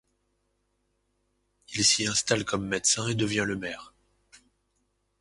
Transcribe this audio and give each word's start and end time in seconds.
Il 1.75 1.85
s'y 1.85 2.07
installe 2.07 2.43
comme 2.43 2.65
médecin 2.65 3.07
et 3.07 3.11
en 3.13 3.15
devient 3.15 3.43
le 3.45 3.55
maire. 3.55 3.93